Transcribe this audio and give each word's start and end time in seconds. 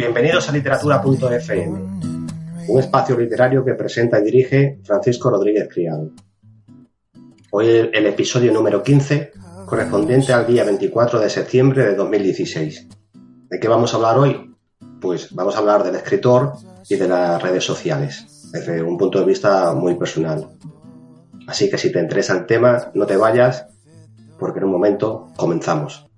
Bienvenidos 0.00 0.48
a 0.48 0.52
literatura.fm, 0.52 1.78
un 2.68 2.80
espacio 2.80 3.18
literario 3.18 3.62
que 3.62 3.74
presenta 3.74 4.18
y 4.18 4.24
dirige 4.24 4.80
Francisco 4.82 5.28
Rodríguez 5.28 5.68
Criado. 5.70 6.12
Hoy 7.50 7.66
el, 7.68 7.90
el 7.92 8.06
episodio 8.06 8.50
número 8.50 8.82
15, 8.82 9.32
correspondiente 9.66 10.32
al 10.32 10.46
día 10.46 10.64
24 10.64 11.20
de 11.20 11.28
septiembre 11.28 11.84
de 11.84 11.96
2016. 11.96 12.88
¿De 13.50 13.60
qué 13.60 13.68
vamos 13.68 13.92
a 13.92 13.98
hablar 13.98 14.18
hoy? 14.18 14.56
Pues 15.02 15.34
vamos 15.34 15.54
a 15.54 15.58
hablar 15.58 15.84
del 15.84 15.96
escritor 15.96 16.54
y 16.88 16.96
de 16.96 17.06
las 17.06 17.42
redes 17.42 17.62
sociales, 17.62 18.48
desde 18.52 18.82
un 18.82 18.96
punto 18.96 19.18
de 19.20 19.26
vista 19.26 19.74
muy 19.74 19.96
personal. 19.96 20.48
Así 21.46 21.68
que 21.68 21.76
si 21.76 21.92
te 21.92 22.00
interesa 22.00 22.32
el 22.38 22.46
tema, 22.46 22.90
no 22.94 23.04
te 23.04 23.18
vayas, 23.18 23.66
porque 24.38 24.60
en 24.60 24.64
un 24.64 24.72
momento 24.72 25.26
comenzamos. 25.36 26.09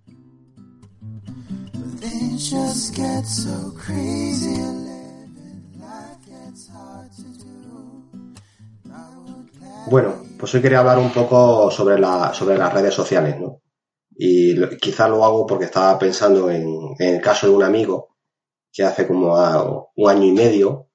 Bueno, 9.89 10.15
pues 10.39 10.55
hoy 10.55 10.63
quería 10.63 10.81
hablar 10.81 10.99
un 10.99 11.13
poco 11.13 11.71
sobre, 11.71 11.99
la, 11.99 12.35
sobre 12.35 12.59
las 12.59 12.73
redes 12.73 12.95
sociales, 12.95 13.39
¿no? 13.39 13.61
Y 14.11 14.55
lo, 14.55 14.69
quizá 14.71 15.09
lo 15.09 15.25
hago 15.25 15.47
porque 15.47 15.67
estaba 15.67 15.97
pensando 15.99 16.51
en, 16.51 16.95
el 16.99 17.21
caso 17.21 17.47
de 17.47 17.55
un 17.55 17.63
amigo 17.63 18.17
que 18.73 18.83
hace 18.83 19.07
como 19.07 19.91
un 19.95 20.11
año 20.11 20.25
y 20.25 20.33
medio 20.33 20.89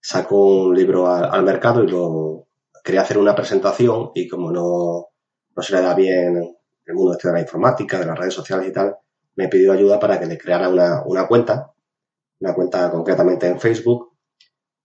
sacó 0.00 0.64
un 0.64 0.76
libro 0.76 1.06
al, 1.06 1.30
al, 1.32 1.42
mercado 1.44 1.82
y 1.82 1.88
lo 1.88 2.48
quería 2.84 3.02
hacer 3.02 3.16
una 3.16 3.34
presentación 3.34 4.10
y 4.14 4.28
como 4.28 4.50
no, 4.50 5.08
no 5.56 5.62
se 5.62 5.74
le 5.74 5.82
da 5.82 5.94
bien 5.94 6.56
el 6.84 6.94
mundo 6.94 7.12
este 7.12 7.28
de 7.28 7.34
la 7.34 7.40
informática, 7.40 7.98
de 7.98 8.06
las 8.06 8.18
redes 8.18 8.34
sociales 8.34 8.68
y 8.68 8.72
tal, 8.72 8.96
me 9.36 9.48
pidió 9.48 9.72
ayuda 9.72 9.98
para 9.98 10.18
que 10.18 10.26
le 10.26 10.38
creara 10.38 10.68
una, 10.68 11.02
una 11.04 11.26
cuenta, 11.26 11.72
una 12.40 12.54
cuenta 12.54 12.90
concretamente 12.90 13.46
en 13.46 13.60
Facebook, 13.60 14.12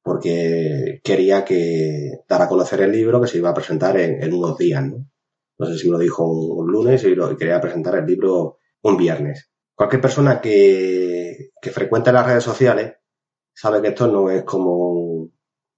porque 0.03 1.01
quería 1.03 1.43
que 1.43 2.19
dar 2.27 2.41
a 2.41 2.47
conocer 2.47 2.81
el 2.81 2.91
libro 2.91 3.21
que 3.21 3.27
se 3.27 3.37
iba 3.37 3.49
a 3.49 3.55
presentar 3.55 3.97
en, 3.99 4.33
unos 4.33 4.57
días, 4.57 4.83
¿no? 4.85 5.05
No 5.57 5.65
sé 5.65 5.77
si 5.77 5.89
lo 5.89 5.97
dijo 5.97 6.23
un, 6.29 6.65
un 6.65 6.71
lunes 6.71 7.03
y, 7.05 7.15
lo, 7.15 7.35
quería 7.37 7.61
presentar 7.61 7.95
el 7.95 8.05
libro 8.05 8.59
un 8.83 8.97
viernes. 8.97 9.49
Cualquier 9.73 10.01
persona 10.01 10.39
que, 10.39 11.49
que 11.61 11.69
frecuente 11.71 12.11
las 12.11 12.25
redes 12.25 12.43
sociales 12.43 12.93
sabe 13.53 13.81
que 13.81 13.89
esto 13.89 14.07
no 14.07 14.29
es 14.29 14.43
como, 14.43 15.29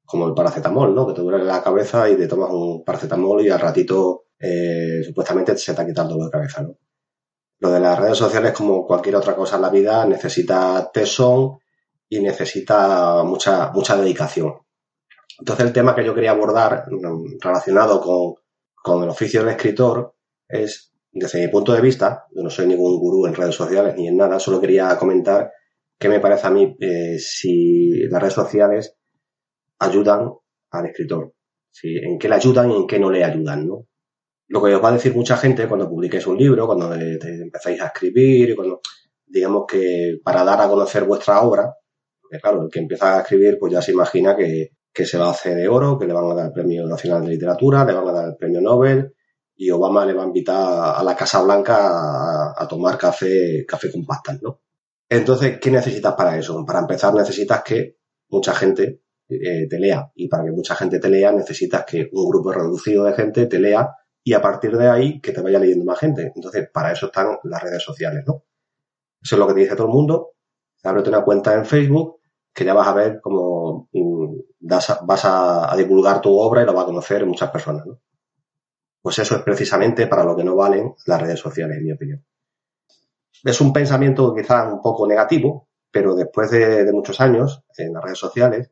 como 0.05 0.27
el 0.27 0.33
paracetamol, 0.33 0.93
¿no? 0.93 1.07
Que 1.07 1.13
te 1.13 1.21
duele 1.21 1.43
la 1.43 1.63
cabeza 1.63 2.09
y 2.09 2.17
te 2.17 2.27
tomas 2.27 2.49
un 2.52 2.83
paracetamol 2.83 3.42
y 3.42 3.49
al 3.49 3.59
ratito 3.59 4.25
eh, 4.39 5.02
supuestamente 5.05 5.58
se 5.58 5.73
te 5.73 5.81
ha 5.81 5.86
quitado 5.86 6.09
el 6.09 6.13
dolor 6.15 6.25
de 6.27 6.31
cabeza, 6.31 6.61
¿no? 6.63 6.77
Lo 7.59 7.71
de 7.71 7.79
las 7.79 7.99
redes 7.99 8.17
sociales, 8.17 8.51
como 8.53 8.85
cualquier 8.85 9.15
otra 9.15 9.35
cosa 9.35 9.55
en 9.55 9.63
la 9.63 9.69
vida, 9.69 10.05
necesita 10.05 10.89
tesón 10.93 11.57
y 12.09 12.19
necesita 12.19 13.23
mucha, 13.23 13.71
mucha 13.71 13.97
dedicación. 13.97 14.53
Entonces 15.39 15.65
el 15.65 15.73
tema 15.73 15.95
que 15.95 16.05
yo 16.05 16.13
quería 16.13 16.31
abordar 16.31 16.85
relacionado 17.39 18.01
con, 18.01 18.35
con 18.75 19.03
el 19.03 19.09
oficio 19.09 19.41
del 19.41 19.49
escritor 19.49 20.15
es, 20.47 20.93
desde 21.11 21.41
mi 21.41 21.51
punto 21.51 21.73
de 21.73 21.81
vista, 21.81 22.25
yo 22.33 22.43
no 22.43 22.49
soy 22.49 22.67
ningún 22.67 22.97
gurú 22.99 23.25
en 23.25 23.35
redes 23.35 23.55
sociales 23.55 23.95
ni 23.95 24.07
en 24.07 24.17
nada, 24.17 24.39
solo 24.39 24.61
quería 24.61 24.97
comentar 24.97 25.51
qué 25.97 26.09
me 26.09 26.19
parece 26.19 26.47
a 26.47 26.51
mí 26.51 26.75
eh, 26.79 27.17
si 27.19 28.03
las 28.07 28.21
redes 28.21 28.35
sociales 28.35 28.95
ayudan 29.79 30.31
al 30.71 30.85
escritor, 30.85 31.33
si, 31.71 31.97
en 31.97 32.17
qué 32.17 32.29
le 32.29 32.35
ayudan 32.35 32.71
y 32.71 32.75
en 32.75 32.87
qué 32.87 32.99
no 32.99 33.09
le 33.09 33.23
ayudan, 33.23 33.67
¿no? 33.67 33.87
Lo 34.47 34.63
que 34.63 34.75
os 34.75 34.83
va 34.83 34.89
a 34.89 34.93
decir 34.93 35.15
mucha 35.15 35.37
gente 35.37 35.67
cuando 35.67 35.89
publiquéis 35.89 36.25
un 36.27 36.37
libro, 36.37 36.65
cuando 36.65 36.89
te 36.89 37.41
empezáis 37.41 37.81
a 37.81 37.87
escribir, 37.87 38.55
cuando, 38.55 38.81
digamos 39.25 39.65
que 39.67 40.19
para 40.23 40.43
dar 40.43 40.61
a 40.61 40.67
conocer 40.67 41.03
vuestra 41.03 41.41
obra, 41.41 41.75
porque 42.21 42.39
claro, 42.39 42.63
el 42.63 42.69
que 42.69 42.80
empieza 42.80 43.17
a 43.17 43.21
escribir 43.21 43.57
pues 43.59 43.73
ya 43.73 43.81
se 43.81 43.91
imagina 43.91 44.36
que, 44.36 44.71
que 44.93 45.05
se 45.05 45.17
va 45.17 45.27
a 45.27 45.31
hacer 45.31 45.55
de 45.55 45.67
oro, 45.67 45.97
que 45.99 46.07
le 46.07 46.13
van 46.13 46.31
a 46.31 46.33
dar 46.33 46.45
el 46.47 46.53
Premio 46.53 46.87
Nacional 46.87 47.23
de 47.23 47.30
Literatura, 47.30 47.86
le 47.86 47.93
van 47.93 48.07
a 48.07 48.11
dar 48.11 48.27
el 48.30 48.36
Premio 48.36 48.61
Nobel 48.61 49.13
y 49.55 49.69
Obama 49.69 50.05
le 50.05 50.13
va 50.13 50.23
a 50.23 50.27
invitar 50.27 50.95
a 50.97 51.03
la 51.03 51.15
Casa 51.15 51.41
Blanca 51.41 52.53
a, 52.55 52.67
tomar 52.67 52.97
café, 52.97 53.65
café 53.67 53.91
con 53.91 54.05
pastas, 54.05 54.41
¿no? 54.41 54.61
Entonces, 55.09 55.59
¿qué 55.59 55.71
necesitas 55.71 56.13
para 56.15 56.37
eso? 56.37 56.63
Para 56.65 56.80
empezar 56.80 57.13
necesitas 57.13 57.63
que 57.63 57.97
mucha 58.30 58.53
gente 58.53 59.02
eh, 59.30 59.67
te 59.69 59.80
lea 59.80 60.11
y 60.15 60.27
para 60.27 60.45
que 60.45 60.52
mucha 60.52 60.75
gente 60.75 60.99
te 60.99 61.09
lea 61.09 61.31
necesitas 61.31 61.86
que 61.86 62.09
un 62.11 62.30
grupo 62.30 62.52
reducido 62.52 63.03
de 63.05 63.13
gente 63.13 63.45
te 63.45 63.59
lea 63.59 63.89
y 64.27 64.33
a 64.33 64.42
partir 64.42 64.76
de 64.76 64.89
ahí 64.89 65.21
que 65.21 65.32
te 65.32 65.39
vaya 65.42 65.58
leyendo 65.58 65.86
más 65.86 65.99
gente. 65.99 66.33
Entonces, 66.36 66.70
para 66.70 66.92
eso 66.92 67.05
están 67.05 67.38
las 67.43 67.64
redes 67.64 67.82
sociales, 67.82 68.26
¿no? 68.27 68.43
Eso 69.21 69.36
es 69.36 69.39
lo 69.39 69.48
que 69.48 69.54
te 69.54 69.61
dice 69.61 69.76
todo 69.77 69.88
el 69.88 69.93
mundo. 69.93 70.33
Ábrete 70.83 71.08
una 71.08 71.23
cuenta 71.23 71.54
en 71.54 71.65
Facebook 71.65 72.20
que 72.54 72.66
ya 72.66 72.73
vas 72.73 72.89
a 72.89 72.93
ver 72.93 73.21
cómo 73.21 73.87
vas 74.60 75.23
a, 75.23 75.71
a 75.71 75.77
divulgar 75.77 76.20
tu 76.20 76.37
obra 76.37 76.61
y 76.61 76.66
lo 76.66 76.73
va 76.73 76.82
a 76.82 76.86
conocer 76.86 77.26
muchas 77.26 77.49
personas, 77.52 77.86
¿no? 77.86 78.02
Pues 79.02 79.17
eso 79.20 79.37
es 79.37 79.43
precisamente 79.43 80.08
para 80.08 80.26
lo 80.26 80.36
que 80.36 80.43
no 80.43 80.58
valen 80.58 80.93
las 81.05 81.21
redes 81.21 81.39
sociales, 81.39 81.77
en 81.77 81.86
mi 81.86 81.93
opinión. 81.93 82.26
Es 83.45 83.61
un 83.61 83.71
pensamiento 83.71 84.36
quizá 84.36 84.67
un 84.67 84.82
poco 84.82 85.08
negativo, 85.08 85.70
pero 85.89 86.16
después 86.16 86.52
de, 86.52 86.83
de 86.83 86.92
muchos 86.92 87.21
años 87.21 87.64
en 87.77 87.93
las 87.93 88.04
redes 88.04 88.20
sociales, 88.20 88.71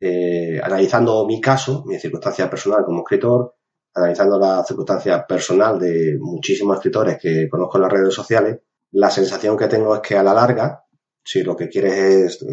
eh, 0.00 0.58
analizando 0.64 1.26
mi 1.26 1.42
caso, 1.42 1.84
mi 1.84 1.98
circunstancia 1.98 2.48
personal 2.48 2.86
como 2.86 3.00
escritor, 3.00 3.56
analizando 3.94 4.38
la 4.38 4.64
circunstancia 4.64 5.26
personal 5.26 5.78
de 5.78 6.16
muchísimos 6.18 6.76
escritores 6.76 7.18
que 7.18 7.48
conozco 7.48 7.78
en 7.78 7.82
las 7.82 7.92
redes 7.92 8.14
sociales, 8.14 8.58
la 8.92 9.10
sensación 9.10 9.56
que 9.56 9.68
tengo 9.68 9.94
es 9.94 10.00
que 10.00 10.16
a 10.16 10.22
la 10.22 10.34
larga, 10.34 10.84
si 11.24 11.42
lo 11.42 11.56
que 11.56 11.68
quieres 11.68 11.94
es 11.94 12.46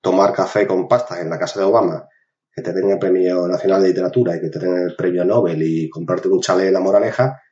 tomar 0.00 0.32
café 0.32 0.66
con 0.66 0.88
pastas 0.88 1.20
en 1.20 1.30
la 1.30 1.38
casa 1.38 1.60
de 1.60 1.66
Obama, 1.66 2.08
que 2.52 2.62
te 2.62 2.72
den 2.72 2.90
el 2.90 2.98
Premio 2.98 3.46
Nacional 3.46 3.82
de 3.82 3.88
Literatura 3.88 4.36
y 4.36 4.40
que 4.40 4.48
te 4.48 4.58
den 4.58 4.76
el 4.76 4.96
Premio 4.96 5.24
Nobel 5.24 5.62
y 5.62 5.88
comprarte 5.90 6.28
un 6.28 6.40
chalet 6.40 6.68
en 6.68 6.74
la 6.74 6.80
moraleja, 6.80 7.42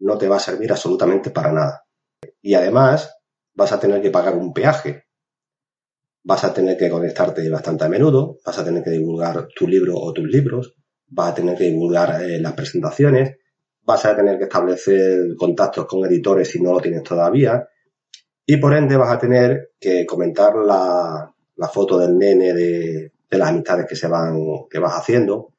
no 0.00 0.18
te 0.18 0.28
va 0.28 0.36
a 0.36 0.40
servir 0.40 0.72
absolutamente 0.72 1.30
para 1.30 1.52
nada. 1.52 1.84
Y 2.40 2.54
además 2.54 3.16
vas 3.54 3.72
a 3.72 3.80
tener 3.80 4.02
que 4.02 4.10
pagar 4.10 4.36
un 4.36 4.52
peaje. 4.52 5.04
Vas 6.24 6.44
a 6.44 6.52
tener 6.52 6.76
que 6.76 6.90
conectarte 6.90 7.48
bastante 7.48 7.84
a 7.84 7.88
menudo, 7.88 8.38
vas 8.44 8.58
a 8.58 8.64
tener 8.64 8.82
que 8.82 8.90
divulgar 8.90 9.48
tu 9.54 9.66
libro 9.66 9.96
o 9.96 10.12
tus 10.12 10.26
libros, 10.26 10.76
vas 11.08 11.32
a 11.32 11.34
tener 11.34 11.56
que 11.56 11.64
divulgar 11.64 12.22
eh, 12.22 12.38
las 12.38 12.52
presentaciones, 12.52 13.36
vas 13.82 14.04
a 14.04 14.16
tener 14.16 14.38
que 14.38 14.44
establecer 14.44 15.34
contactos 15.36 15.86
con 15.86 16.04
editores 16.04 16.50
si 16.50 16.60
no 16.60 16.72
lo 16.72 16.80
tienes 16.80 17.02
todavía, 17.02 17.66
y 18.44 18.56
por 18.56 18.74
ende 18.74 18.96
vas 18.96 19.12
a 19.12 19.18
tener 19.18 19.72
que 19.78 20.06
comentar 20.06 20.54
la, 20.56 21.32
la 21.56 21.68
foto 21.68 21.98
del 21.98 22.16
nene 22.16 22.54
de, 22.54 23.12
de, 23.30 23.38
las 23.38 23.50
amistades 23.50 23.86
que 23.86 23.96
se 23.96 24.08
van, 24.08 24.38
que 24.70 24.78
vas 24.78 24.94
haciendo. 24.94 25.52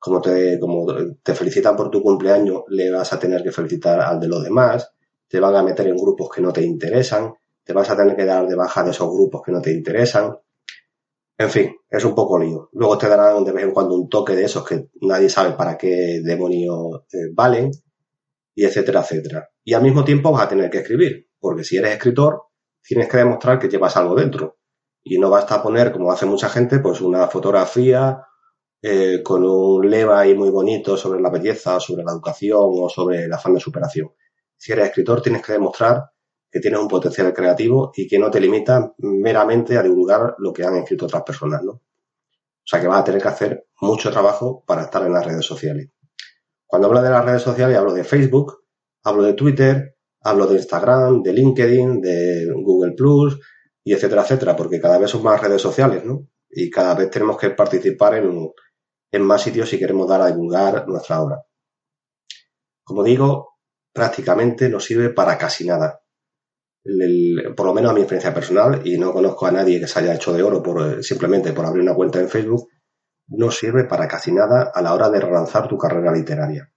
Como 0.00 0.20
te, 0.20 0.58
como 0.58 0.86
te 1.22 1.34
felicitan 1.34 1.76
por 1.76 1.90
tu 1.90 2.02
cumpleaños, 2.02 2.62
le 2.68 2.90
vas 2.90 3.12
a 3.12 3.18
tener 3.18 3.42
que 3.42 3.52
felicitar 3.52 4.00
al 4.00 4.20
de 4.20 4.28
los 4.28 4.42
demás, 4.42 4.92
te 5.28 5.40
van 5.40 5.54
a 5.56 5.62
meter 5.62 5.88
en 5.88 5.96
grupos 5.96 6.28
que 6.34 6.40
no 6.40 6.52
te 6.52 6.62
interesan, 6.62 7.34
te 7.64 7.72
vas 7.72 7.90
a 7.90 7.96
tener 7.96 8.16
que 8.16 8.24
dar 8.24 8.46
de 8.46 8.54
baja 8.54 8.82
de 8.82 8.90
esos 8.90 9.12
grupos 9.12 9.42
que 9.44 9.52
no 9.52 9.60
te 9.60 9.72
interesan, 9.72 10.36
en 11.38 11.50
fin, 11.50 11.76
es 11.88 12.04
un 12.04 12.14
poco 12.16 12.38
lío. 12.38 12.68
Luego 12.72 12.98
te 12.98 13.08
darán 13.08 13.44
de 13.44 13.52
vez 13.52 13.64
en 13.64 13.70
cuando 13.70 13.94
un 13.94 14.08
toque 14.08 14.34
de 14.34 14.44
esos 14.44 14.66
que 14.66 14.88
nadie 15.02 15.28
sabe 15.28 15.52
para 15.54 15.78
qué 15.78 16.20
demonios 16.22 17.04
eh, 17.12 17.30
valen, 17.32 17.70
y 18.56 18.64
etcétera, 18.64 19.02
etcétera. 19.02 19.48
Y 19.62 19.72
al 19.74 19.82
mismo 19.82 20.04
tiempo 20.04 20.32
vas 20.32 20.42
a 20.42 20.48
tener 20.48 20.68
que 20.68 20.78
escribir, 20.78 21.28
porque 21.38 21.62
si 21.62 21.76
eres 21.76 21.92
escritor, 21.92 22.42
tienes 22.82 23.08
que 23.08 23.18
demostrar 23.18 23.60
que 23.60 23.68
llevas 23.68 23.96
algo 23.96 24.16
dentro. 24.16 24.58
Y 25.04 25.16
no 25.18 25.30
basta 25.30 25.62
poner, 25.62 25.92
como 25.92 26.10
hace 26.10 26.26
mucha 26.26 26.48
gente, 26.48 26.80
pues 26.80 27.00
una 27.00 27.28
fotografía 27.28 28.20
eh, 28.82 29.22
con 29.22 29.44
un 29.44 29.88
lema 29.88 30.18
ahí 30.18 30.34
muy 30.34 30.50
bonito 30.50 30.96
sobre 30.96 31.20
la 31.20 31.30
belleza, 31.30 31.78
sobre 31.78 32.02
la 32.02 32.10
educación 32.10 32.60
o 32.62 32.88
sobre 32.88 33.24
el 33.24 33.32
afán 33.32 33.54
de 33.54 33.60
superación. 33.60 34.10
Si 34.56 34.72
eres 34.72 34.86
escritor, 34.86 35.22
tienes 35.22 35.42
que 35.42 35.52
demostrar 35.52 36.02
que 36.50 36.60
tienes 36.60 36.80
un 36.80 36.88
potencial 36.88 37.32
creativo 37.32 37.92
y 37.94 38.06
que 38.06 38.18
no 38.18 38.30
te 38.30 38.40
limita 38.40 38.94
meramente 38.98 39.76
a 39.76 39.82
divulgar 39.82 40.34
lo 40.38 40.52
que 40.52 40.64
han 40.64 40.76
escrito 40.76 41.06
otras 41.06 41.22
personas, 41.22 41.62
¿no? 41.62 41.72
O 41.72 42.70
sea 42.70 42.80
que 42.80 42.86
vas 42.86 43.00
a 43.00 43.04
tener 43.04 43.22
que 43.22 43.28
hacer 43.28 43.66
mucho 43.80 44.10
trabajo 44.10 44.62
para 44.66 44.82
estar 44.82 45.02
en 45.06 45.12
las 45.12 45.24
redes 45.24 45.44
sociales. 45.44 45.90
Cuando 46.66 46.88
hablo 46.88 47.00
de 47.02 47.10
las 47.10 47.24
redes 47.24 47.42
sociales 47.42 47.76
hablo 47.76 47.94
de 47.94 48.04
Facebook, 48.04 48.64
hablo 49.04 49.22
de 49.22 49.32
Twitter, 49.32 49.96
hablo 50.20 50.46
de 50.46 50.56
Instagram, 50.56 51.22
de 51.22 51.32
LinkedIn, 51.32 52.00
de 52.00 52.46
Google 52.54 52.92
Plus 52.92 53.40
y 53.82 53.94
etcétera, 53.94 54.22
etcétera, 54.22 54.54
porque 54.54 54.80
cada 54.80 54.98
vez 54.98 55.10
son 55.10 55.22
más 55.22 55.40
redes 55.40 55.62
sociales, 55.62 56.04
¿no? 56.04 56.28
Y 56.50 56.68
cada 56.70 56.94
vez 56.94 57.10
tenemos 57.10 57.38
que 57.38 57.50
participar 57.50 58.16
en, 58.16 58.50
en 59.12 59.22
más 59.22 59.42
sitios 59.42 59.68
si 59.68 59.78
queremos 59.78 60.08
dar 60.08 60.20
a 60.20 60.26
divulgar 60.26 60.86
nuestra 60.88 61.22
obra. 61.22 61.42
Como 62.84 63.02
digo, 63.02 63.58
prácticamente 63.92 64.68
no 64.68 64.80
sirve 64.80 65.10
para 65.10 65.38
casi 65.38 65.66
nada. 65.66 66.02
Por 67.56 67.66
lo 67.66 67.74
menos 67.74 67.90
a 67.90 67.94
mi 67.94 68.00
experiencia 68.00 68.32
personal, 68.32 68.80
y 68.84 68.98
no 68.98 69.12
conozco 69.12 69.46
a 69.46 69.52
nadie 69.52 69.80
que 69.80 69.86
se 69.86 69.98
haya 69.98 70.14
hecho 70.14 70.32
de 70.32 70.42
oro 70.42 70.62
por, 70.62 71.02
simplemente 71.04 71.52
por 71.52 71.66
abrir 71.66 71.82
una 71.82 71.94
cuenta 71.94 72.20
en 72.20 72.28
Facebook, 72.28 72.68
no 73.28 73.50
sirve 73.50 73.84
para 73.84 74.08
casi 74.08 74.32
nada 74.32 74.70
a 74.74 74.80
la 74.80 74.94
hora 74.94 75.10
de 75.10 75.20
relanzar 75.20 75.68
tu 75.68 75.76
carrera 75.76 76.12
literaria. 76.12 76.72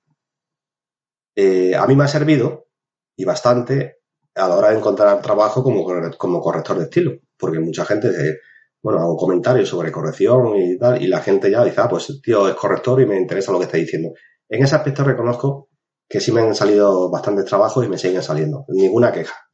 Eh, 1.36 1.76
a 1.76 1.88
mí 1.88 1.96
me 1.96 2.04
ha 2.04 2.08
servido, 2.08 2.68
y 3.16 3.24
bastante, 3.24 4.00
a 4.36 4.48
la 4.50 4.58
hora 4.58 4.70
de 4.72 4.78
encontrar 4.78 5.22
trabajo 5.22 5.64
como, 5.64 5.86
como 6.18 6.42
corrector 6.42 6.78
de 6.78 6.84
estilo, 6.84 7.14
porque 7.38 7.60
mucha 7.60 7.86
gente, 7.86 8.40
bueno, 8.82 9.00
hago 9.00 9.16
comentarios 9.16 9.70
sobre 9.70 9.94
corrección 9.94 10.58
y 10.58 10.78
tal, 10.78 11.02
y 11.02 11.08
la 11.08 11.22
gente 11.22 11.50
ya 11.50 11.64
dice, 11.64 11.80
ah, 11.80 11.88
pues 11.88 12.20
tío 12.22 12.50
es 12.50 12.56
corrector 12.56 13.02
y 13.02 13.06
me 13.06 13.18
interesa 13.18 13.54
lo 13.54 13.60
que 13.60 13.66
está 13.66 13.78
diciendo. 13.78 14.10
En 14.50 14.64
ese 14.64 14.76
aspecto 14.76 15.06
reconozco 15.06 15.70
que 16.10 16.20
sí 16.20 16.34
me 16.34 16.42
han 16.42 16.54
salido 16.54 17.10
bastantes 17.10 17.46
trabajos 17.46 17.86
y 17.86 17.90
me 17.90 17.98
siguen 17.98 18.22
saliendo. 18.22 18.66
Ninguna 18.68 19.14
queja 19.14 19.51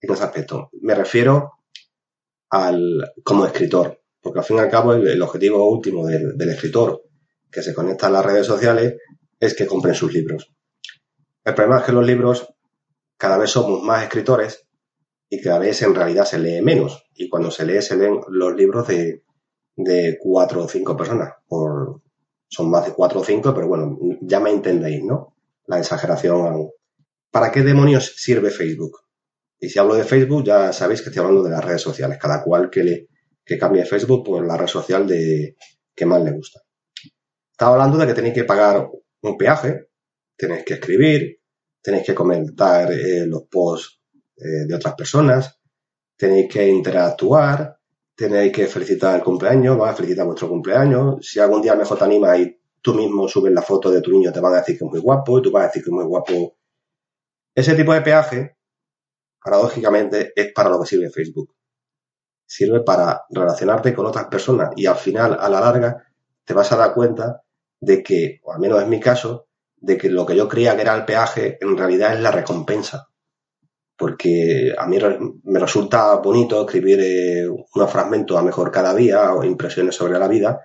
en 0.00 0.12
ese 0.12 0.24
aspecto. 0.24 0.70
Me 0.80 0.94
refiero 0.94 1.52
al 2.50 3.12
como 3.22 3.46
escritor, 3.46 4.00
porque 4.20 4.40
al 4.40 4.44
fin 4.44 4.56
y 4.56 4.60
al 4.60 4.70
cabo 4.70 4.94
el, 4.94 5.22
objetivo 5.22 5.68
último 5.70 6.06
del, 6.06 6.34
escritor 6.48 7.02
que 7.50 7.62
se 7.62 7.74
conecta 7.74 8.06
a 8.06 8.10
las 8.10 8.24
redes 8.24 8.46
sociales 8.46 8.96
es 9.38 9.54
que 9.54 9.66
compren 9.66 9.94
sus 9.94 10.12
libros. 10.12 10.52
El 11.44 11.54
problema 11.54 11.78
es 11.78 11.84
que 11.84 11.92
los 11.92 12.06
libros 12.06 12.54
cada 13.16 13.38
vez 13.38 13.50
somos 13.50 13.82
más 13.82 14.02
escritores 14.02 14.66
y 15.28 15.40
cada 15.40 15.58
vez 15.58 15.82
en 15.82 15.94
realidad 15.94 16.24
se 16.24 16.38
lee 16.38 16.62
menos. 16.62 17.04
Y 17.14 17.28
cuando 17.28 17.50
se 17.50 17.66
lee, 17.66 17.82
se 17.82 17.96
leen 17.96 18.20
los 18.28 18.54
libros 18.54 18.86
de, 18.88 19.24
de 19.76 20.18
cuatro 20.20 20.64
o 20.64 20.68
cinco 20.68 20.96
personas. 20.96 21.34
Por, 21.46 22.02
son 22.48 22.70
más 22.70 22.86
de 22.86 22.92
cuatro 22.92 23.20
o 23.20 23.24
cinco, 23.24 23.54
pero 23.54 23.68
bueno, 23.68 23.98
ya 24.20 24.40
me 24.40 24.50
entendéis, 24.50 25.04
¿no? 25.04 25.34
la 25.68 25.78
exageración. 25.78 26.70
¿Para 27.30 27.52
qué 27.52 27.62
demonios 27.62 28.14
sirve 28.16 28.50
Facebook? 28.50 28.98
Y 29.60 29.68
si 29.68 29.78
hablo 29.78 29.94
de 29.94 30.04
Facebook, 30.04 30.44
ya 30.44 30.72
sabéis 30.72 31.02
que 31.02 31.08
estoy 31.08 31.20
hablando 31.20 31.42
de 31.42 31.50
las 31.50 31.64
redes 31.64 31.82
sociales. 31.82 32.18
Cada 32.18 32.42
cual 32.42 32.70
que, 32.70 32.84
le, 32.84 33.08
que 33.44 33.58
cambie 33.58 33.84
Facebook 33.84 34.24
por 34.24 34.46
la 34.46 34.56
red 34.56 34.66
social 34.66 35.06
de 35.06 35.56
que 35.94 36.06
más 36.06 36.22
le 36.22 36.32
gusta. 36.32 36.60
Estaba 37.50 37.72
hablando 37.72 37.98
de 37.98 38.06
que 38.06 38.14
tenéis 38.14 38.34
que 38.34 38.44
pagar 38.44 38.88
un 39.22 39.36
peaje, 39.36 39.88
tenéis 40.36 40.64
que 40.64 40.74
escribir, 40.74 41.40
tenéis 41.82 42.04
que 42.04 42.14
comentar 42.14 42.92
eh, 42.92 43.26
los 43.26 43.42
posts 43.50 44.00
eh, 44.36 44.66
de 44.66 44.74
otras 44.74 44.94
personas, 44.94 45.58
tenéis 46.16 46.48
que 46.48 46.68
interactuar, 46.68 47.78
tenéis 48.14 48.52
que 48.52 48.66
felicitar 48.66 49.16
el 49.16 49.22
cumpleaños, 49.22 49.76
vas 49.76 49.92
a 49.92 49.96
felicitar 49.96 50.26
vuestro 50.26 50.48
cumpleaños. 50.48 51.26
Si 51.26 51.40
algún 51.40 51.62
día 51.62 51.74
mejor 51.74 51.98
te 51.98 52.04
anima 52.04 52.36
y 52.36 52.60
tú 52.80 52.94
mismo 52.94 53.26
subes 53.26 53.52
la 53.52 53.62
foto 53.62 53.90
de 53.90 54.00
tu 54.00 54.12
niño, 54.12 54.32
te 54.32 54.40
van 54.40 54.54
a 54.54 54.58
decir 54.58 54.78
que 54.78 54.84
es 54.84 54.90
muy 54.90 55.00
guapo 55.00 55.38
y 55.38 55.42
tú 55.42 55.50
vas 55.50 55.64
a 55.64 55.66
decir 55.66 55.82
que 55.82 55.90
es 55.90 55.94
muy 55.94 56.04
guapo. 56.04 56.56
Ese 57.54 57.74
tipo 57.74 57.92
de 57.92 58.02
peaje, 58.02 58.57
paradójicamente, 59.42 60.32
es 60.34 60.52
para 60.52 60.70
lo 60.70 60.80
que 60.80 60.86
sirve 60.86 61.10
Facebook. 61.10 61.54
Sirve 62.46 62.80
para 62.80 63.22
relacionarte 63.30 63.94
con 63.94 64.06
otras 64.06 64.26
personas 64.26 64.70
y 64.76 64.86
al 64.86 64.96
final, 64.96 65.36
a 65.38 65.48
la 65.48 65.60
larga, 65.60 66.04
te 66.44 66.54
vas 66.54 66.72
a 66.72 66.76
dar 66.76 66.94
cuenta 66.94 67.42
de 67.80 68.02
que, 68.02 68.40
o 68.42 68.52
al 68.52 68.60
menos 68.60 68.82
es 68.82 68.88
mi 68.88 69.00
caso, 69.00 69.48
de 69.76 69.96
que 69.96 70.10
lo 70.10 70.26
que 70.26 70.36
yo 70.36 70.48
creía 70.48 70.74
que 70.74 70.82
era 70.82 70.94
el 70.94 71.04
peaje 71.04 71.58
en 71.60 71.76
realidad 71.76 72.14
es 72.14 72.20
la 72.20 72.30
recompensa. 72.30 73.08
Porque 73.96 74.72
a 74.76 74.86
mí 74.86 74.98
me 75.44 75.58
resulta 75.58 76.14
bonito 76.16 76.60
escribir 76.60 77.00
eh, 77.00 77.48
unos 77.48 77.90
fragmentos 77.90 78.36
a 78.38 78.42
mejor 78.42 78.70
cada 78.70 78.94
día 78.94 79.34
o 79.34 79.44
impresiones 79.44 79.94
sobre 79.94 80.18
la 80.18 80.28
vida 80.28 80.60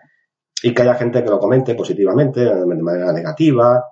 y 0.61 0.73
que 0.73 0.81
haya 0.81 0.95
gente 0.95 1.23
que 1.23 1.29
lo 1.29 1.39
comente 1.39 1.75
positivamente, 1.75 2.41
de 2.41 2.65
manera 2.65 3.11
negativa. 3.11 3.83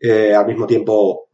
Eh, 0.00 0.34
al 0.34 0.46
mismo 0.46 0.66
tiempo, 0.66 1.29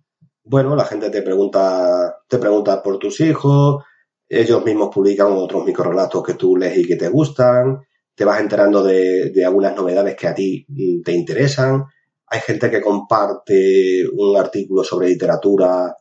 bueno, 0.46 0.76
la 0.76 0.84
gente 0.84 1.10
te 1.10 1.22
pregunta, 1.22 2.22
te 2.28 2.38
pregunta 2.38 2.80
por 2.82 2.98
tus 2.98 3.20
hijos, 3.20 3.82
ellos 4.28 4.64
mismos 4.64 4.90
publican 4.94 5.32
otros 5.32 5.64
microrelatos 5.64 6.22
que 6.22 6.34
tú 6.34 6.56
lees 6.56 6.78
y 6.78 6.86
que 6.86 6.96
te 6.96 7.08
gustan, 7.08 7.84
te 8.14 8.24
vas 8.24 8.40
enterando 8.40 8.82
de, 8.82 9.44
algunas 9.44 9.74
novedades 9.74 10.14
que 10.14 10.28
a 10.28 10.34
ti 10.34 10.64
te 11.04 11.12
interesan. 11.12 11.84
Hay 12.28 12.40
gente 12.40 12.70
que 12.70 12.80
comparte 12.80 14.04
un 14.12 14.36
artículo 14.36 14.84
sobre 14.84 15.08
literatura 15.08 15.94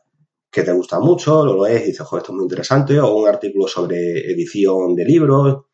que 0.50 0.62
te 0.62 0.72
gusta 0.72 1.00
mucho, 1.00 1.44
lo 1.44 1.64
lees 1.64 1.82
y 1.82 1.86
dices, 1.86 2.06
joder, 2.06 2.22
esto 2.22 2.32
es 2.32 2.36
muy 2.36 2.44
interesante, 2.44 3.00
o 3.00 3.16
un 3.16 3.28
artículo 3.28 3.66
sobre 3.66 4.30
edición 4.30 4.94
de 4.94 5.04
libros, 5.04 5.64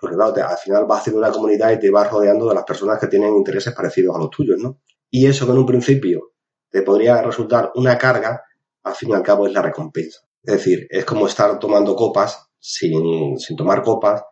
porque 0.00 0.16
claro, 0.16 0.34
al 0.48 0.58
final 0.58 0.86
vas 0.86 1.00
haciendo 1.00 1.20
una 1.20 1.30
comunidad 1.30 1.72
y 1.72 1.80
te 1.80 1.90
vas 1.90 2.10
rodeando 2.10 2.48
de 2.48 2.54
las 2.54 2.64
personas 2.64 2.98
que 2.98 3.08
tienen 3.08 3.36
intereses 3.36 3.74
parecidos 3.74 4.16
a 4.16 4.20
los 4.20 4.30
tuyos, 4.30 4.58
¿no? 4.58 4.78
Y 5.10 5.26
eso 5.26 5.44
que 5.44 5.52
en 5.52 5.58
un 5.58 5.66
principio 5.66 6.31
te 6.72 6.82
podría 6.82 7.20
resultar 7.22 7.70
una 7.74 7.98
carga, 7.98 8.42
al 8.82 8.94
fin 8.94 9.10
y 9.10 9.12
al 9.12 9.22
cabo 9.22 9.46
es 9.46 9.52
la 9.52 9.62
recompensa. 9.62 10.20
Es 10.42 10.54
decir, 10.54 10.88
es 10.90 11.04
como 11.04 11.26
estar 11.26 11.58
tomando 11.58 11.94
copas 11.94 12.48
sin, 12.58 13.36
tomar 13.56 13.82
copas, 13.82 14.24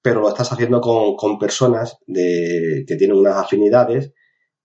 pero 0.00 0.20
lo 0.20 0.28
estás 0.30 0.50
haciendo 0.50 0.80
con, 0.80 1.38
personas 1.38 1.98
de, 2.06 2.84
que 2.86 2.96
tienen 2.96 3.16
unas 3.16 3.36
afinidades 3.36 4.12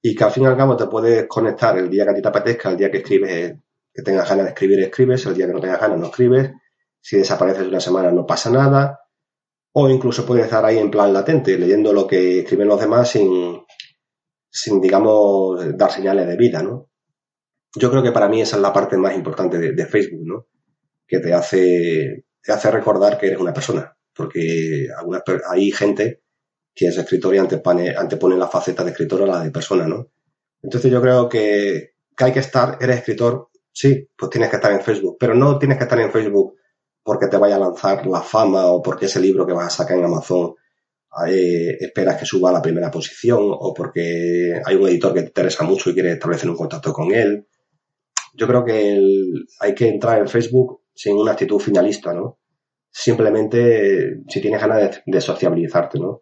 y 0.01 0.15
que 0.15 0.23
al 0.23 0.31
fin 0.31 0.43
y 0.43 0.45
al 0.47 0.57
cabo 0.57 0.75
te 0.77 0.87
puedes 0.87 1.27
conectar 1.27 1.77
el 1.77 1.89
día 1.89 2.05
que 2.05 2.11
a 2.11 2.15
ti 2.15 2.21
te 2.21 2.27
apetezca, 2.29 2.69
el 2.69 2.77
día 2.77 2.89
que 2.89 2.99
escribes, 2.99 3.55
que 3.93 4.01
tengas 4.03 4.29
ganas 4.29 4.45
de 4.45 4.51
escribir, 4.51 4.79
escribes, 4.79 5.25
el 5.25 5.35
día 5.35 5.47
que 5.47 5.53
no 5.53 5.59
tengas 5.59 5.81
ganas, 5.81 5.99
no 5.99 6.07
escribes. 6.07 6.51
Si 7.01 7.17
desapareces 7.17 7.67
una 7.67 7.79
semana 7.79 8.11
no 8.11 8.25
pasa 8.25 8.49
nada 8.49 9.01
o 9.73 9.89
incluso 9.89 10.25
puede 10.25 10.41
estar 10.41 10.65
ahí 10.65 10.77
en 10.77 10.89
plan 10.89 11.13
latente, 11.13 11.57
leyendo 11.57 11.93
lo 11.93 12.07
que 12.07 12.39
escriben 12.39 12.67
los 12.67 12.79
demás 12.79 13.11
sin, 13.11 13.61
sin 14.49 14.81
digamos, 14.81 15.77
dar 15.77 15.91
señales 15.91 16.25
de 16.27 16.35
vida, 16.35 16.63
¿no? 16.63 16.89
Yo 17.77 17.89
creo 17.89 18.03
que 18.03 18.11
para 18.11 18.27
mí 18.27 18.41
esa 18.41 18.55
es 18.55 18.61
la 18.61 18.73
parte 18.73 18.97
más 18.97 19.15
importante 19.15 19.57
de, 19.57 19.85
Facebook, 19.85 20.25
¿no? 20.25 20.47
Que 21.07 21.19
te 21.19 21.33
hace, 21.33 22.25
te 22.41 22.51
hace 22.51 22.71
recordar 22.71 23.17
que 23.17 23.27
eres 23.27 23.39
una 23.39 23.53
persona, 23.53 23.95
porque 24.13 24.87
algunas, 24.97 25.23
hay 25.49 25.71
gente 25.71 26.21
que 26.73 26.87
es 26.87 26.97
escritor 26.97 27.33
y 27.33 27.37
antepone, 27.39 27.95
antepone 27.95 28.37
la 28.37 28.47
faceta 28.47 28.83
de 28.83 28.91
escritor 28.91 29.23
a 29.23 29.25
la 29.25 29.43
de 29.43 29.51
persona, 29.51 29.87
¿no? 29.87 30.09
Entonces 30.61 30.91
yo 30.91 31.01
creo 31.01 31.29
que, 31.29 31.93
que 32.15 32.23
hay 32.23 32.31
que 32.31 32.39
estar, 32.39 32.77
eres 32.81 32.97
escritor, 32.97 33.49
sí, 33.71 34.09
pues 34.15 34.29
tienes 34.29 34.49
que 34.49 34.57
estar 34.57 34.71
en 34.71 34.81
Facebook, 34.81 35.17
pero 35.19 35.33
no 35.33 35.57
tienes 35.57 35.77
que 35.77 35.83
estar 35.83 35.99
en 35.99 36.11
Facebook 36.11 36.55
porque 37.03 37.27
te 37.27 37.37
vaya 37.37 37.55
a 37.55 37.59
lanzar 37.59 38.05
la 38.05 38.21
fama 38.21 38.65
o 38.67 38.81
porque 38.81 39.05
ese 39.05 39.19
libro 39.19 39.45
que 39.47 39.53
vas 39.53 39.67
a 39.67 39.77
sacar 39.77 39.97
en 39.97 40.05
Amazon 40.05 40.55
eh, 41.25 41.77
esperas 41.79 42.17
que 42.17 42.25
suba 42.25 42.49
a 42.49 42.53
la 42.53 42.61
primera 42.61 42.91
posición 42.91 43.39
o 43.41 43.73
porque 43.73 44.61
hay 44.63 44.75
un 44.75 44.87
editor 44.87 45.13
que 45.13 45.21
te 45.21 45.27
interesa 45.27 45.63
mucho 45.63 45.89
y 45.89 45.93
quiere 45.93 46.11
establecer 46.11 46.49
un 46.49 46.57
contacto 46.57 46.93
con 46.93 47.13
él. 47.13 47.47
Yo 48.37 48.47
creo 48.47 48.63
que 48.63 49.01
hay 49.59 49.73
que 49.73 49.87
entrar 49.87 50.19
en 50.19 50.27
Facebook 50.27 50.81
sin 50.93 51.17
una 51.17 51.31
actitud 51.31 51.59
finalista, 51.59 52.13
¿no? 52.13 52.39
Simplemente 52.91 54.21
si 54.27 54.39
tienes 54.39 54.61
ganas 54.61 55.01
de, 55.05 55.21
sociabilizarte, 55.21 55.99
¿no? 55.99 56.21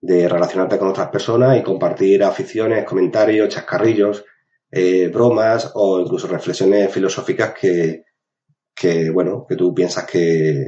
De 0.00 0.28
relacionarte 0.28 0.78
con 0.78 0.88
otras 0.88 1.08
personas 1.08 1.58
y 1.58 1.62
compartir 1.62 2.24
aficiones, 2.24 2.86
comentarios, 2.86 3.50
chascarrillos, 3.50 4.24
eh, 4.70 5.08
bromas 5.08 5.72
o 5.74 6.00
incluso 6.00 6.26
reflexiones 6.26 6.90
filosóficas 6.90 7.52
que, 7.52 8.04
que, 8.74 9.10
bueno, 9.10 9.44
que 9.46 9.56
tú 9.56 9.74
piensas 9.74 10.06
que, 10.06 10.64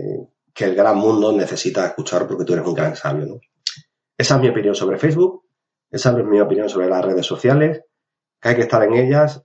el 0.56 0.74
gran 0.74 0.98
mundo 0.98 1.32
necesita 1.32 1.86
escuchar 1.86 2.28
porque 2.28 2.44
tú 2.44 2.52
eres 2.52 2.66
un 2.66 2.74
gran 2.74 2.94
sabio, 2.94 3.26
¿no? 3.26 3.40
Esa 4.16 4.34
es 4.36 4.40
mi 4.40 4.48
opinión 4.48 4.74
sobre 4.74 4.98
Facebook, 4.98 5.44
esa 5.90 6.10
es 6.10 6.24
mi 6.24 6.40
opinión 6.40 6.68
sobre 6.68 6.88
las 6.88 7.04
redes 7.04 7.26
sociales, 7.26 7.82
que 8.40 8.50
hay 8.50 8.54
que 8.54 8.62
estar 8.62 8.82
en 8.84 8.94
ellas, 8.94 9.44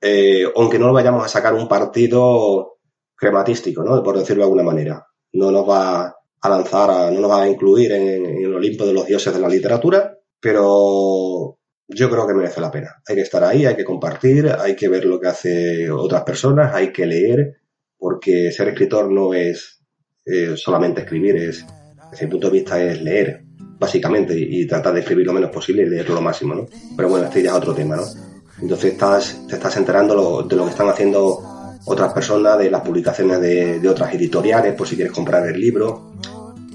eh, 0.00 0.44
aunque 0.54 0.78
no 0.78 0.86
lo 0.86 0.92
vayamos 0.92 1.24
a 1.24 1.28
sacar 1.28 1.54
un 1.54 1.68
partido 1.68 2.78
crematístico, 3.16 3.82
¿no? 3.82 4.02
Por 4.02 4.18
decirlo 4.18 4.42
de 4.42 4.46
alguna 4.46 4.62
manera. 4.62 5.06
No 5.32 5.50
nos 5.50 5.68
va 5.68 6.14
a 6.40 6.48
lanzar, 6.48 7.12
no 7.12 7.20
nos 7.20 7.30
va 7.30 7.42
a 7.42 7.48
incluir 7.48 7.92
en, 7.92 8.44
el 8.44 8.54
Olimpo 8.54 8.86
de 8.86 8.92
los 8.92 9.06
dioses 9.06 9.34
de 9.34 9.40
la 9.40 9.48
literatura, 9.48 10.16
pero 10.40 11.58
yo 11.88 12.10
creo 12.10 12.26
que 12.26 12.34
merece 12.34 12.60
la 12.60 12.70
pena. 12.70 13.02
Hay 13.06 13.16
que 13.16 13.22
estar 13.22 13.42
ahí, 13.42 13.66
hay 13.66 13.74
que 13.74 13.84
compartir, 13.84 14.48
hay 14.58 14.76
que 14.76 14.88
ver 14.88 15.04
lo 15.04 15.18
que 15.18 15.28
hace 15.28 15.90
otras 15.90 16.22
personas, 16.22 16.74
hay 16.74 16.92
que 16.92 17.06
leer, 17.06 17.56
porque 17.98 18.52
ser 18.52 18.68
escritor 18.68 19.10
no 19.10 19.34
es 19.34 19.82
eh, 20.24 20.56
solamente 20.56 21.00
escribir, 21.00 21.36
es, 21.36 21.66
desde 22.10 22.26
mi 22.26 22.32
punto 22.32 22.48
de 22.48 22.52
vista, 22.52 22.82
es 22.82 23.02
leer, 23.02 23.42
básicamente, 23.78 24.34
y, 24.38 24.66
tratar 24.66 24.94
de 24.94 25.00
escribir 25.00 25.26
lo 25.26 25.32
menos 25.32 25.50
posible 25.50 25.82
y 25.82 25.86
leerlo 25.86 26.14
lo 26.14 26.20
máximo, 26.20 26.54
¿no? 26.54 26.66
Pero 26.96 27.08
bueno, 27.08 27.26
este 27.26 27.42
ya 27.42 27.50
es 27.50 27.56
otro 27.56 27.74
tema, 27.74 27.96
¿no? 27.96 28.27
Entonces 28.60 28.92
estás, 28.92 29.46
te 29.46 29.54
estás 29.54 29.76
enterando 29.76 30.42
de 30.42 30.56
lo 30.56 30.64
que 30.64 30.70
están 30.70 30.88
haciendo 30.88 31.42
otras 31.84 32.12
personas, 32.12 32.58
de 32.58 32.70
las 32.70 32.82
publicaciones 32.82 33.40
de, 33.40 33.88
otras 33.88 34.12
editoriales, 34.14 34.74
por 34.74 34.86
si 34.86 34.96
quieres 34.96 35.12
comprar 35.12 35.46
el 35.46 35.60
libro. 35.60 36.12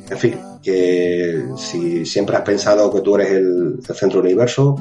En 0.10 0.18
fin, 0.18 0.36
que 0.62 1.46
si 1.58 2.06
siempre 2.06 2.36
has 2.36 2.44
pensado 2.44 2.92
que 2.92 3.02
tú 3.02 3.16
eres 3.16 3.32
el, 3.32 3.80
centro 3.94 4.22
del 4.22 4.32
universo, 4.32 4.76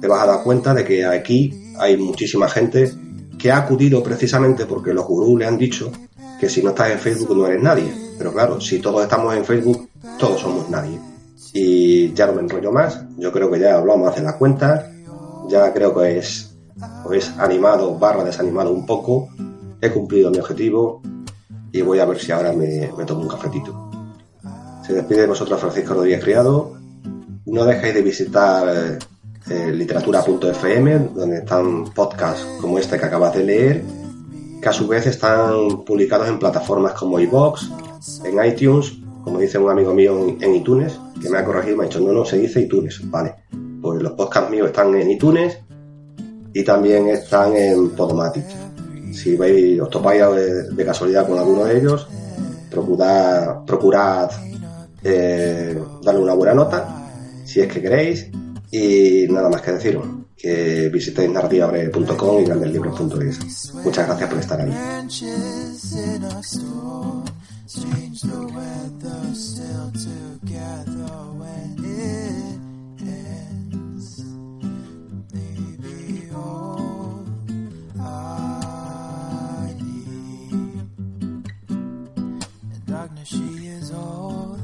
te 0.00 0.08
vas 0.08 0.22
a 0.22 0.26
dar 0.26 0.42
cuenta 0.42 0.74
de 0.74 0.84
que 0.84 1.04
aquí 1.04 1.72
hay 1.78 1.96
muchísima 1.96 2.48
gente 2.48 2.92
que 3.38 3.50
ha 3.50 3.58
acudido 3.58 4.02
precisamente 4.02 4.66
porque 4.66 4.94
los 4.94 5.06
gurús 5.06 5.38
le 5.38 5.46
han 5.46 5.58
dicho 5.58 5.90
que 6.40 6.48
si 6.48 6.62
no 6.62 6.70
estás 6.70 6.90
en 6.90 6.98
Facebook 6.98 7.36
no 7.36 7.46
eres 7.46 7.62
nadie. 7.62 7.92
Pero 8.18 8.32
claro, 8.32 8.60
si 8.60 8.78
todos 8.78 9.02
estamos 9.02 9.34
en 9.36 9.44
Facebook, 9.44 9.88
todos 10.18 10.40
somos 10.40 10.68
nadie. 10.70 10.98
Y 11.54 12.12
ya 12.14 12.26
no 12.26 12.34
me 12.34 12.42
enrollo 12.42 12.72
más, 12.72 13.04
yo 13.18 13.30
creo 13.30 13.50
que 13.50 13.60
ya 13.60 13.76
hablamos 13.76 14.14
de 14.14 14.22
la 14.22 14.38
cuenta, 14.38 14.91
ya 15.52 15.72
creo 15.72 15.94
que 15.94 16.18
es, 16.18 16.56
es 17.12 17.28
animado 17.38 17.98
barra 17.98 18.24
desanimado 18.24 18.72
un 18.72 18.86
poco, 18.86 19.28
he 19.80 19.90
cumplido 19.90 20.30
mi 20.30 20.38
objetivo 20.38 21.02
y 21.70 21.82
voy 21.82 21.98
a 21.98 22.06
ver 22.06 22.18
si 22.18 22.32
ahora 22.32 22.52
me, 22.52 22.88
tomo 23.06 23.22
un 23.22 23.28
cafetito. 23.28 23.90
Se 24.86 24.94
despide 24.94 25.22
de 25.22 25.26
vosotros 25.26 25.60
Francisco 25.60 25.94
Rodríguez 25.94 26.24
Criado. 26.24 26.78
No 27.46 27.64
dejéis 27.64 27.94
de 27.94 28.02
visitar 28.02 28.98
eh, 29.50 29.72
literatura.fm, 29.72 31.10
donde 31.14 31.38
están 31.38 31.84
podcasts 31.92 32.46
como 32.60 32.78
este 32.78 32.98
que 32.98 33.04
acabas 33.04 33.34
de 33.34 33.44
leer, 33.44 33.82
que 34.60 34.68
a 34.68 34.72
su 34.72 34.88
vez 34.88 35.06
están 35.06 35.84
publicados 35.84 36.28
en 36.28 36.38
plataformas 36.38 36.94
como 36.94 37.20
iVoox, 37.20 37.62
en 38.24 38.44
iTunes, 38.44 38.94
como 39.22 39.38
dice 39.38 39.58
un 39.58 39.70
amigo 39.70 39.92
mío 39.92 40.36
en, 40.40 40.54
iTunes, 40.54 40.98
que 41.20 41.28
me 41.28 41.38
ha 41.38 41.44
corregido, 41.44 41.76
me 41.76 41.84
ha 41.84 41.86
dicho, 41.88 42.00
no, 42.00 42.12
no, 42.12 42.24
se 42.24 42.38
dice 42.38 42.60
iTunes, 42.60 43.00
vale. 43.10 43.41
Los 44.02 44.12
podcasts 44.14 44.50
míos 44.50 44.66
están 44.66 44.94
en 44.96 45.10
iTunes 45.10 45.58
y 46.52 46.64
también 46.64 47.08
están 47.08 47.56
en 47.56 47.90
Podomatic. 47.90 48.44
Si 49.12 49.36
veis, 49.36 49.80
os 49.80 49.88
topáis 49.90 50.22
de, 50.74 50.84
casualidad 50.84 51.24
con 51.26 51.38
alguno 51.38 51.64
de 51.64 51.78
ellos, 51.78 52.08
procurad, 52.68 54.30
eh, 55.04 55.80
darle 56.02 56.20
una 56.20 56.34
buena 56.34 56.52
nota, 56.52 57.08
si 57.44 57.60
es 57.60 57.72
que 57.72 57.80
queréis, 57.80 58.28
y 58.72 59.26
nada 59.30 59.48
más 59.48 59.62
que 59.62 59.72
deciros, 59.72 60.04
que 60.36 60.88
visitéis 60.88 61.30
narrativabreve.com 61.30 62.40
y 62.40 62.44
grandeslibros.es. 62.44 63.72
Muchas 63.84 64.06
gracias 64.08 64.28
por 64.28 64.38
estar 64.40 64.60
ahí. 64.60 64.72
darkness, 83.02 83.28
she 83.30 83.66
is 83.66 83.90
all 83.90 84.56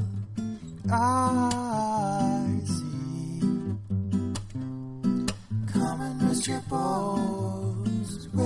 I 0.89 2.61
see. 2.63 3.41
Come 5.73 6.01
and 6.01 6.23
rest 6.23 6.47
your 6.47 6.61
bones 6.69 8.29
with 8.33 8.45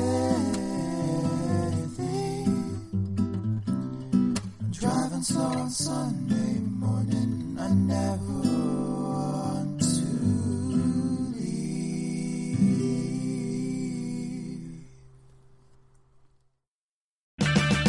me. 1.99 2.45
Driving 4.71 5.21
slow 5.21 5.43
on 5.43 5.69
Sunday 5.69 6.59
morning, 6.79 7.55
I 7.59 7.69
never. 7.69 8.72